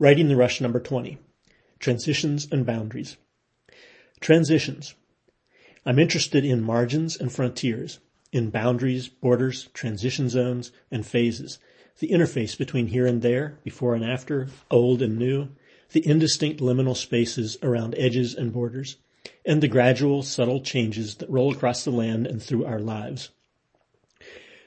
Writing 0.00 0.26
the 0.26 0.34
Rush 0.34 0.60
number 0.60 0.80
20. 0.80 1.18
Transitions 1.78 2.48
and 2.50 2.66
Boundaries. 2.66 3.16
Transitions. 4.18 4.96
I'm 5.86 6.00
interested 6.00 6.44
in 6.44 6.64
margins 6.64 7.16
and 7.16 7.30
frontiers, 7.30 8.00
in 8.32 8.50
boundaries, 8.50 9.06
borders, 9.06 9.68
transition 9.72 10.28
zones, 10.28 10.72
and 10.90 11.06
phases, 11.06 11.60
the 12.00 12.08
interface 12.08 12.58
between 12.58 12.88
here 12.88 13.06
and 13.06 13.22
there, 13.22 13.60
before 13.62 13.94
and 13.94 14.04
after, 14.04 14.48
old 14.68 15.00
and 15.00 15.16
new, 15.16 15.50
the 15.92 16.04
indistinct 16.04 16.60
liminal 16.60 16.96
spaces 16.96 17.56
around 17.62 17.94
edges 17.96 18.34
and 18.34 18.52
borders, 18.52 18.96
and 19.46 19.62
the 19.62 19.68
gradual, 19.68 20.24
subtle 20.24 20.60
changes 20.60 21.14
that 21.16 21.30
roll 21.30 21.52
across 21.52 21.84
the 21.84 21.92
land 21.92 22.26
and 22.26 22.42
through 22.42 22.64
our 22.64 22.80
lives. 22.80 23.30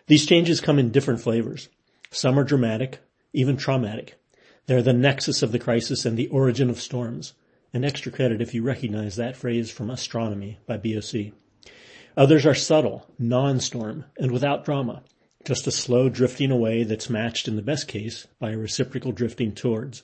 These 0.05 0.25
changes 0.25 0.61
come 0.61 0.79
in 0.79 0.91
different 0.91 1.19
flavors. 1.19 1.67
Some 2.11 2.39
are 2.39 2.45
dramatic, 2.45 2.99
even 3.33 3.57
traumatic. 3.57 4.17
They're 4.68 4.81
the 4.81 4.91
nexus 4.91 5.41
of 5.43 5.54
the 5.54 5.59
crisis 5.59 6.05
and 6.05 6.18
the 6.18 6.28
origin 6.28 6.69
of 6.69 6.82
storms. 6.82 7.33
An 7.73 7.86
extra 7.86 8.11
credit 8.11 8.41
if 8.41 8.54
you 8.54 8.64
recognize 8.64 9.15
that 9.15 9.37
phrase 9.37 9.71
from 9.71 9.89
Astronomy 9.89 10.60
by 10.68 10.75
BOC. 10.75 11.32
Others 12.18 12.46
are 12.46 12.54
subtle, 12.54 13.10
non-storm, 13.18 14.04
and 14.18 14.32
without 14.32 14.65
drama. 14.65 15.04
Just 15.46 15.68
a 15.68 15.71
slow 15.71 16.10
drifting 16.10 16.51
away 16.51 16.83
that's 16.83 17.10
matched 17.10 17.47
in 17.47 17.55
the 17.55 17.61
best 17.61 17.88
case 17.88 18.27
by 18.39 18.51
a 18.51 18.57
reciprocal 18.57 19.14
drifting 19.14 19.54
towards. 19.54 20.04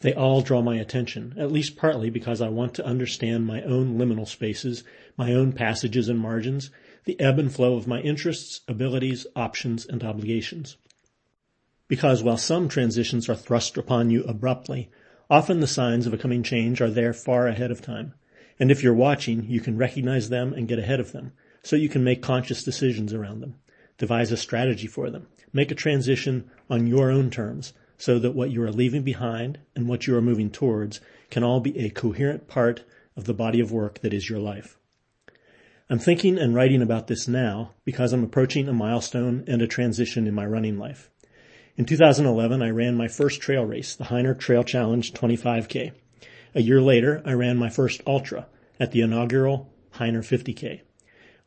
They 0.00 0.12
all 0.12 0.42
draw 0.42 0.60
my 0.60 0.76
attention, 0.76 1.34
at 1.38 1.50
least 1.50 1.76
partly 1.76 2.10
because 2.10 2.42
I 2.42 2.50
want 2.50 2.74
to 2.74 2.84
understand 2.84 3.46
my 3.46 3.62
own 3.62 3.96
liminal 3.96 4.28
spaces, 4.28 4.84
my 5.16 5.32
own 5.32 5.52
passages 5.52 6.10
and 6.10 6.18
margins, 6.18 6.70
the 7.04 7.18
ebb 7.18 7.38
and 7.38 7.50
flow 7.50 7.76
of 7.76 7.86
my 7.86 8.02
interests, 8.02 8.60
abilities, 8.68 9.26
options, 9.34 9.86
and 9.86 10.04
obligations. 10.04 10.76
Because 11.92 12.22
while 12.22 12.38
some 12.38 12.70
transitions 12.70 13.28
are 13.28 13.34
thrust 13.34 13.76
upon 13.76 14.08
you 14.08 14.24
abruptly, 14.24 14.88
often 15.28 15.60
the 15.60 15.66
signs 15.66 16.06
of 16.06 16.14
a 16.14 16.16
coming 16.16 16.42
change 16.42 16.80
are 16.80 16.88
there 16.88 17.12
far 17.12 17.46
ahead 17.46 17.70
of 17.70 17.82
time. 17.82 18.14
And 18.58 18.70
if 18.70 18.82
you're 18.82 18.94
watching, 18.94 19.44
you 19.44 19.60
can 19.60 19.76
recognize 19.76 20.30
them 20.30 20.54
and 20.54 20.66
get 20.66 20.78
ahead 20.78 21.00
of 21.00 21.12
them, 21.12 21.32
so 21.62 21.76
you 21.76 21.90
can 21.90 22.02
make 22.02 22.22
conscious 22.22 22.64
decisions 22.64 23.12
around 23.12 23.40
them, 23.40 23.56
devise 23.98 24.32
a 24.32 24.38
strategy 24.38 24.86
for 24.86 25.10
them, 25.10 25.26
make 25.52 25.70
a 25.70 25.74
transition 25.74 26.48
on 26.70 26.86
your 26.86 27.10
own 27.10 27.28
terms, 27.28 27.74
so 27.98 28.18
that 28.18 28.34
what 28.34 28.50
you 28.50 28.62
are 28.62 28.72
leaving 28.72 29.02
behind 29.02 29.58
and 29.76 29.86
what 29.86 30.06
you 30.06 30.16
are 30.16 30.22
moving 30.22 30.48
towards 30.48 30.98
can 31.28 31.44
all 31.44 31.60
be 31.60 31.78
a 31.78 31.90
coherent 31.90 32.48
part 32.48 32.84
of 33.16 33.26
the 33.26 33.34
body 33.34 33.60
of 33.60 33.70
work 33.70 33.98
that 33.98 34.14
is 34.14 34.30
your 34.30 34.40
life. 34.40 34.78
I'm 35.90 35.98
thinking 35.98 36.38
and 36.38 36.54
writing 36.54 36.80
about 36.80 37.08
this 37.08 37.28
now 37.28 37.72
because 37.84 38.14
I'm 38.14 38.24
approaching 38.24 38.66
a 38.66 38.72
milestone 38.72 39.44
and 39.46 39.60
a 39.60 39.66
transition 39.66 40.26
in 40.26 40.32
my 40.32 40.46
running 40.46 40.78
life. 40.78 41.10
In 41.74 41.86
2011, 41.86 42.60
I 42.60 42.68
ran 42.68 42.96
my 42.96 43.08
first 43.08 43.40
trail 43.40 43.64
race, 43.64 43.94
the 43.94 44.04
Hyner 44.04 44.38
Trail 44.38 44.62
Challenge 44.62 45.10
25K. 45.14 45.92
A 46.54 46.60
year 46.60 46.82
later, 46.82 47.22
I 47.24 47.32
ran 47.32 47.56
my 47.56 47.70
first 47.70 48.02
ultra 48.06 48.46
at 48.78 48.92
the 48.92 49.00
inaugural 49.00 49.72
Hyner 49.94 50.18
50K. 50.18 50.82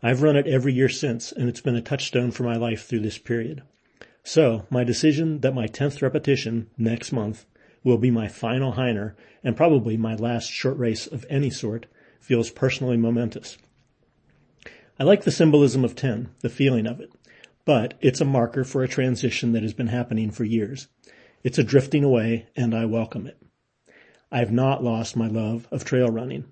I've 0.01 0.23
run 0.23 0.35
it 0.35 0.47
every 0.47 0.73
year 0.73 0.89
since, 0.89 1.31
and 1.31 1.47
it's 1.47 1.61
been 1.61 1.75
a 1.75 1.81
touchstone 1.81 2.31
for 2.31 2.41
my 2.41 2.55
life 2.55 2.87
through 2.87 3.01
this 3.01 3.19
period. 3.19 3.61
So, 4.23 4.65
my 4.71 4.83
decision 4.83 5.41
that 5.41 5.53
my 5.53 5.67
10th 5.67 6.01
repetition 6.01 6.71
next 6.75 7.11
month 7.11 7.45
will 7.83 7.99
be 7.99 8.09
my 8.09 8.27
final 8.27 8.73
Hyner 8.73 9.13
and 9.43 9.55
probably 9.55 9.95
my 9.95 10.15
last 10.15 10.49
short 10.51 10.77
race 10.79 11.05
of 11.05 11.23
any 11.29 11.51
sort 11.51 11.85
feels 12.19 12.49
personally 12.49 12.97
momentous. 12.97 13.59
I 14.99 15.03
like 15.03 15.23
the 15.23 15.29
symbolism 15.29 15.85
of 15.85 15.95
10, 15.95 16.29
the 16.39 16.49
feeling 16.49 16.87
of 16.87 16.99
it, 16.99 17.11
but 17.65 17.95
it's 17.99 18.21
a 18.21 18.25
marker 18.25 18.63
for 18.63 18.83
a 18.83 18.87
transition 18.87 19.51
that 19.51 19.63
has 19.63 19.73
been 19.73 19.87
happening 19.87 20.31
for 20.31 20.43
years. 20.43 20.87
It's 21.43 21.57
a 21.57 21.63
drifting 21.63 22.03
away 22.03 22.47
and 22.55 22.73
I 22.73 22.85
welcome 22.85 23.27
it. 23.27 23.41
I 24.31 24.39
have 24.39 24.51
not 24.51 24.83
lost 24.83 25.15
my 25.15 25.27
love 25.27 25.67
of 25.71 25.83
trail 25.83 26.09
running. 26.09 26.45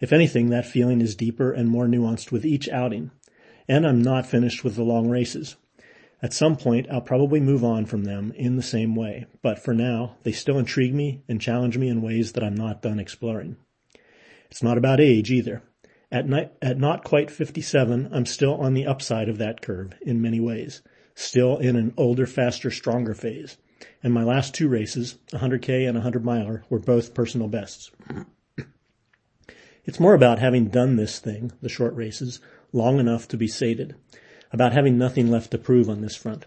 If 0.00 0.12
anything, 0.12 0.50
that 0.50 0.66
feeling 0.66 1.00
is 1.00 1.14
deeper 1.14 1.52
and 1.52 1.68
more 1.68 1.86
nuanced 1.86 2.30
with 2.32 2.46
each 2.46 2.68
outing. 2.68 3.10
And 3.68 3.86
I'm 3.86 4.02
not 4.02 4.26
finished 4.26 4.64
with 4.64 4.76
the 4.76 4.82
long 4.82 5.08
races. 5.08 5.56
At 6.22 6.32
some 6.32 6.56
point, 6.56 6.86
I'll 6.90 7.00
probably 7.00 7.40
move 7.40 7.64
on 7.64 7.86
from 7.86 8.04
them 8.04 8.32
in 8.36 8.56
the 8.56 8.62
same 8.62 8.94
way, 8.94 9.26
but 9.42 9.58
for 9.58 9.72
now, 9.72 10.16
they 10.22 10.32
still 10.32 10.58
intrigue 10.58 10.94
me 10.94 11.22
and 11.28 11.40
challenge 11.40 11.78
me 11.78 11.88
in 11.88 12.02
ways 12.02 12.32
that 12.32 12.44
I'm 12.44 12.56
not 12.56 12.82
done 12.82 12.98
exploring. 12.98 13.56
It's 14.50 14.62
not 14.62 14.76
about 14.76 15.00
age 15.00 15.30
either. 15.30 15.62
At, 16.12 16.28
ni- 16.28 16.48
at 16.60 16.78
not 16.78 17.04
quite 17.04 17.30
57, 17.30 18.08
I'm 18.12 18.26
still 18.26 18.54
on 18.54 18.74
the 18.74 18.86
upside 18.86 19.28
of 19.28 19.38
that 19.38 19.62
curve 19.62 19.92
in 20.02 20.20
many 20.20 20.40
ways, 20.40 20.82
still 21.14 21.56
in 21.58 21.76
an 21.76 21.94
older, 21.96 22.26
faster, 22.26 22.70
stronger 22.70 23.14
phase. 23.14 23.56
And 24.02 24.12
my 24.12 24.24
last 24.24 24.52
two 24.52 24.68
races, 24.68 25.18
100K 25.32 25.86
and 25.86 25.94
100 25.94 26.24
miler, 26.24 26.64
were 26.68 26.80
both 26.80 27.14
personal 27.14 27.46
bests. 27.46 27.92
It's 29.84 30.00
more 30.00 30.14
about 30.14 30.38
having 30.38 30.66
done 30.66 30.96
this 30.96 31.18
thing, 31.18 31.52
the 31.62 31.68
short 31.68 31.94
races, 31.94 32.40
long 32.72 32.98
enough 32.98 33.26
to 33.28 33.36
be 33.36 33.48
sated. 33.48 33.94
About 34.52 34.72
having 34.72 34.98
nothing 34.98 35.30
left 35.30 35.52
to 35.52 35.58
prove 35.58 35.88
on 35.88 36.00
this 36.00 36.16
front. 36.16 36.46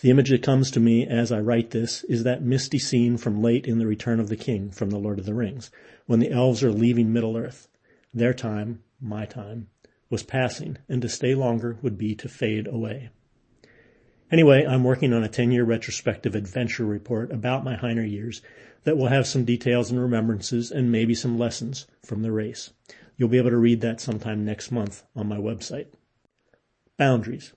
The 0.00 0.10
image 0.10 0.30
that 0.30 0.42
comes 0.42 0.70
to 0.72 0.80
me 0.80 1.06
as 1.06 1.30
I 1.30 1.40
write 1.40 1.70
this 1.70 2.02
is 2.04 2.24
that 2.24 2.42
misty 2.42 2.78
scene 2.78 3.16
from 3.16 3.42
late 3.42 3.66
in 3.66 3.78
the 3.78 3.86
Return 3.86 4.20
of 4.20 4.28
the 4.28 4.36
King 4.36 4.70
from 4.70 4.90
The 4.90 4.98
Lord 4.98 5.18
of 5.18 5.26
the 5.26 5.34
Rings, 5.34 5.70
when 6.06 6.18
the 6.20 6.30
elves 6.30 6.62
are 6.64 6.72
leaving 6.72 7.12
Middle 7.12 7.36
Earth. 7.36 7.68
Their 8.12 8.34
time, 8.34 8.82
my 9.02 9.26
time, 9.26 9.68
was 10.08 10.22
passing, 10.22 10.78
and 10.88 11.02
to 11.02 11.08
stay 11.08 11.34
longer 11.34 11.78
would 11.82 11.98
be 11.98 12.14
to 12.14 12.28
fade 12.28 12.66
away. 12.66 13.10
Anyway, 14.30 14.64
I'm 14.64 14.84
working 14.84 15.12
on 15.12 15.22
a 15.22 15.28
10-year 15.28 15.64
retrospective 15.64 16.34
adventure 16.34 16.86
report 16.86 17.30
about 17.30 17.64
my 17.64 17.76
Hyner 17.76 18.10
years 18.10 18.40
that 18.84 18.96
will 18.96 19.08
have 19.08 19.26
some 19.26 19.44
details 19.44 19.90
and 19.90 20.00
remembrances 20.00 20.70
and 20.70 20.90
maybe 20.90 21.14
some 21.14 21.38
lessons 21.38 21.86
from 22.04 22.22
the 22.22 22.32
race. 22.32 22.70
You'll 23.16 23.28
be 23.28 23.38
able 23.38 23.50
to 23.50 23.58
read 23.58 23.82
that 23.82 24.00
sometime 24.00 24.44
next 24.44 24.70
month 24.70 25.02
on 25.14 25.28
my 25.28 25.36
website. 25.36 25.88
Boundaries. 26.96 27.52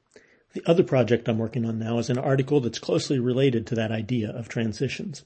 The 0.53 0.63
other 0.66 0.84
project 0.84 1.28
I'm 1.28 1.38
working 1.38 1.66
on 1.66 1.79
now 1.79 1.97
is 1.97 2.09
an 2.09 2.17
article 2.17 2.59
that's 2.59 2.79
closely 2.79 3.19
related 3.19 3.66
to 3.67 3.75
that 3.75 3.91
idea 3.91 4.29
of 4.29 4.47
transitions. 4.47 5.23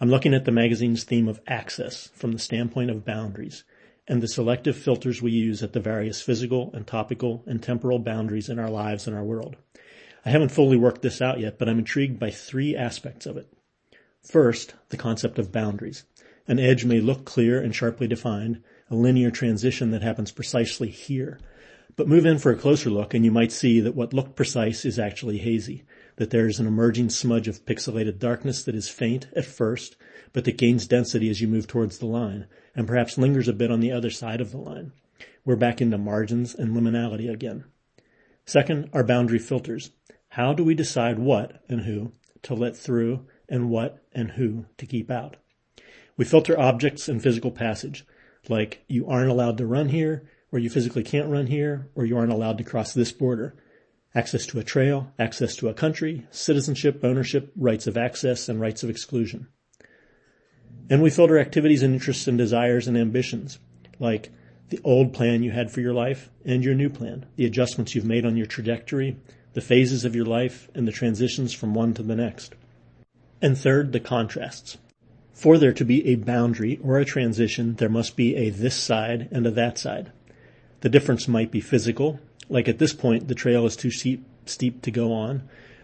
I'm 0.00 0.10
looking 0.10 0.32
at 0.32 0.44
the 0.44 0.52
magazine's 0.52 1.04
theme 1.04 1.28
of 1.28 1.40
access 1.46 2.08
from 2.14 2.32
the 2.32 2.38
standpoint 2.38 2.90
of 2.90 3.04
boundaries 3.04 3.64
and 4.10 4.20
the 4.20 4.26
selective 4.26 4.76
filters 4.76 5.22
we 5.22 5.30
use 5.30 5.62
at 5.62 5.72
the 5.72 5.78
various 5.78 6.20
physical 6.20 6.72
and 6.74 6.84
topical 6.84 7.44
and 7.46 7.62
temporal 7.62 8.00
boundaries 8.00 8.48
in 8.48 8.58
our 8.58 8.68
lives 8.68 9.06
and 9.06 9.16
our 9.16 9.22
world. 9.22 9.54
I 10.26 10.30
haven't 10.30 10.50
fully 10.50 10.76
worked 10.76 11.02
this 11.02 11.22
out 11.22 11.38
yet, 11.38 11.60
but 11.60 11.68
I'm 11.68 11.78
intrigued 11.78 12.18
by 12.18 12.32
three 12.32 12.74
aspects 12.74 13.24
of 13.24 13.36
it. 13.36 13.46
First, 14.20 14.74
the 14.88 14.96
concept 14.96 15.38
of 15.38 15.52
boundaries. 15.52 16.02
An 16.48 16.58
edge 16.58 16.84
may 16.84 17.00
look 17.00 17.24
clear 17.24 17.62
and 17.62 17.72
sharply 17.72 18.08
defined, 18.08 18.60
a 18.90 18.96
linear 18.96 19.30
transition 19.30 19.92
that 19.92 20.02
happens 20.02 20.32
precisely 20.32 20.88
here. 20.88 21.38
But 22.00 22.08
move 22.08 22.24
in 22.24 22.38
for 22.38 22.50
a 22.50 22.56
closer 22.56 22.88
look 22.88 23.12
and 23.12 23.26
you 23.26 23.30
might 23.30 23.52
see 23.52 23.78
that 23.80 23.94
what 23.94 24.14
looked 24.14 24.34
precise 24.34 24.86
is 24.86 24.98
actually 24.98 25.36
hazy, 25.36 25.84
that 26.16 26.30
there 26.30 26.46
is 26.46 26.58
an 26.58 26.66
emerging 26.66 27.10
smudge 27.10 27.46
of 27.46 27.66
pixelated 27.66 28.18
darkness 28.18 28.62
that 28.62 28.74
is 28.74 28.88
faint 28.88 29.28
at 29.36 29.44
first, 29.44 29.96
but 30.32 30.46
that 30.46 30.56
gains 30.56 30.86
density 30.86 31.28
as 31.28 31.42
you 31.42 31.46
move 31.46 31.66
towards 31.66 31.98
the 31.98 32.06
line, 32.06 32.46
and 32.74 32.86
perhaps 32.86 33.18
lingers 33.18 33.48
a 33.48 33.52
bit 33.52 33.70
on 33.70 33.80
the 33.80 33.92
other 33.92 34.08
side 34.08 34.40
of 34.40 34.50
the 34.50 34.56
line. 34.56 34.92
We're 35.44 35.56
back 35.56 35.82
into 35.82 35.98
margins 35.98 36.54
and 36.54 36.74
liminality 36.74 37.30
again. 37.30 37.64
Second, 38.46 38.88
our 38.94 39.04
boundary 39.04 39.38
filters. 39.38 39.90
How 40.30 40.54
do 40.54 40.64
we 40.64 40.74
decide 40.74 41.18
what 41.18 41.62
and 41.68 41.82
who 41.82 42.12
to 42.44 42.54
let 42.54 42.78
through 42.78 43.26
and 43.46 43.68
what 43.68 44.02
and 44.14 44.30
who 44.30 44.64
to 44.78 44.86
keep 44.86 45.10
out? 45.10 45.36
We 46.16 46.24
filter 46.24 46.58
objects 46.58 47.10
and 47.10 47.22
physical 47.22 47.50
passage, 47.50 48.06
like 48.48 48.86
you 48.88 49.06
aren't 49.06 49.30
allowed 49.30 49.58
to 49.58 49.66
run 49.66 49.90
here, 49.90 50.26
or 50.52 50.58
you 50.58 50.70
physically 50.70 51.02
can't 51.02 51.30
run 51.30 51.46
here, 51.46 51.88
or 51.94 52.04
you 52.04 52.16
aren't 52.16 52.32
allowed 52.32 52.58
to 52.58 52.64
cross 52.64 52.92
this 52.92 53.12
border. 53.12 53.54
Access 54.14 54.46
to 54.46 54.58
a 54.58 54.64
trail, 54.64 55.12
access 55.18 55.54
to 55.56 55.68
a 55.68 55.74
country, 55.74 56.26
citizenship, 56.30 57.04
ownership, 57.04 57.52
rights 57.56 57.86
of 57.86 57.96
access, 57.96 58.48
and 58.48 58.60
rights 58.60 58.82
of 58.82 58.90
exclusion. 58.90 59.46
And 60.88 61.00
we 61.00 61.10
filter 61.10 61.38
activities 61.38 61.84
and 61.84 61.94
interests 61.94 62.26
and 62.26 62.36
desires 62.36 62.88
and 62.88 62.98
ambitions, 62.98 63.60
like 64.00 64.30
the 64.70 64.80
old 64.82 65.12
plan 65.12 65.44
you 65.44 65.52
had 65.52 65.70
for 65.70 65.80
your 65.80 65.94
life 65.94 66.30
and 66.44 66.64
your 66.64 66.74
new 66.74 66.90
plan, 66.90 67.26
the 67.36 67.46
adjustments 67.46 67.94
you've 67.94 68.04
made 68.04 68.26
on 68.26 68.36
your 68.36 68.46
trajectory, 68.46 69.16
the 69.52 69.60
phases 69.60 70.04
of 70.04 70.16
your 70.16 70.24
life, 70.24 70.68
and 70.74 70.88
the 70.88 70.92
transitions 70.92 71.52
from 71.52 71.74
one 71.74 71.94
to 71.94 72.02
the 72.02 72.16
next. 72.16 72.54
And 73.40 73.56
third, 73.56 73.92
the 73.92 74.00
contrasts. 74.00 74.78
For 75.32 75.58
there 75.58 75.72
to 75.72 75.84
be 75.84 76.08
a 76.08 76.16
boundary 76.16 76.78
or 76.82 76.98
a 76.98 77.04
transition, 77.04 77.76
there 77.76 77.88
must 77.88 78.16
be 78.16 78.36
a 78.36 78.50
this 78.50 78.74
side 78.74 79.28
and 79.30 79.46
a 79.46 79.50
that 79.52 79.78
side. 79.78 80.12
The 80.82 80.88
difference 80.88 81.28
might 81.28 81.50
be 81.50 81.60
physical, 81.60 82.20
like 82.48 82.68
at 82.68 82.78
this 82.78 82.94
point 82.94 83.28
the 83.28 83.34
trail 83.34 83.66
is 83.66 83.76
too 83.76 83.90
steep, 83.90 84.24
steep 84.46 84.80
to 84.82 84.90
go 84.90 85.12
on, 85.12 85.42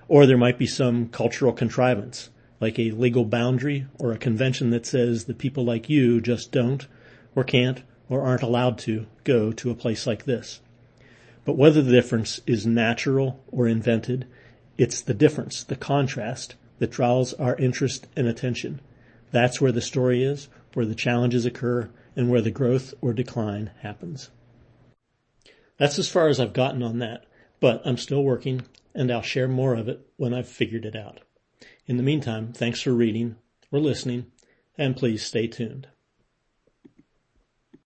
or 0.08 0.25
there 0.25 0.38
might 0.38 0.58
be 0.58 0.66
some 0.66 1.08
cultural 1.08 1.52
contrivance, 1.52 2.31
like 2.60 2.78
a 2.78 2.93
legal 2.93 3.25
boundary 3.25 3.87
or 3.98 4.12
a 4.12 4.19
convention 4.19 4.70
that 4.70 4.87
says 4.87 5.25
that 5.25 5.37
people 5.37 5.64
like 5.64 5.90
you 5.90 6.20
just 6.20 6.50
don't 6.50 6.87
or 7.34 7.44
can't 7.44 7.82
or 8.08 8.22
aren't 8.22 8.43
allowed 8.43 8.78
to 8.78 9.06
go 9.25 9.52
to 9.52 9.70
a 9.70 9.75
place 9.75 10.06
like 10.06 10.25
this. 10.25 10.60
But 11.44 11.58
whether 11.58 11.82
the 11.82 11.92
difference 11.92 12.40
is 12.46 12.66
natural 12.66 13.42
or 13.49 13.69
invented, 13.69 14.26
it's 14.78 15.02
the 15.02 15.14
difference, 15.14 15.62
the 15.62 15.76
contrast, 15.76 16.54
that 16.78 16.90
draws 16.90 17.34
our 17.34 17.56
interest 17.56 18.06
and 18.16 18.26
attention. 18.26 18.81
That's 19.31 19.60
where 19.60 19.72
the 19.72 19.81
story 19.81 20.25
is, 20.25 20.49
where 20.75 20.87
the 20.87 20.94
challenges 20.94 21.44
occur, 21.44 21.90
and 22.14 22.31
where 22.31 22.40
the 22.40 22.50
growth 22.50 22.94
or 23.00 23.12
decline 23.12 23.70
happens. 23.81 24.31
That's 25.78 25.99
as 25.99 26.08
far 26.08 26.28
as 26.28 26.40
I've 26.40 26.52
gotten 26.52 26.82
on 26.82 26.99
that, 27.00 27.26
but 27.61 27.82
I'm 27.84 27.96
still 27.96 28.23
working 28.23 28.62
and 28.94 29.11
I'll 29.11 29.23
share 29.23 29.49
more 29.49 29.75
of 29.75 29.88
it 29.88 30.06
when 30.17 30.32
I've 30.32 30.49
figured 30.49 30.87
it 30.87 30.96
out. 30.96 31.20
In 31.87 31.96
the 31.96 32.02
meantime, 32.02 32.52
thanks 32.52 32.81
for 32.81 32.93
reading 32.93 33.37
or 33.70 33.78
listening 33.78 34.26
and 34.78 34.96
please 34.96 35.23
stay 35.23 35.46
tuned. 35.46 35.88